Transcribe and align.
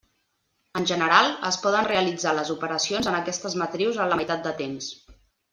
En 0.79 0.87
general, 0.91 1.29
es 1.49 1.59
poden 1.67 1.89
realitzar 1.91 2.33
les 2.39 2.51
operacions 2.55 3.11
en 3.13 3.21
aquestes 3.21 3.59
matrius 3.65 4.03
en 4.07 4.13
la 4.15 4.21
meitat 4.23 4.45
de 4.49 4.59
temps. 4.65 4.93